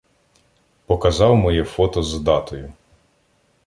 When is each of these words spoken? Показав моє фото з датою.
Показав 0.85 1.35
моє 1.35 1.63
фото 1.63 2.03
з 2.03 2.19
датою. 2.21 2.73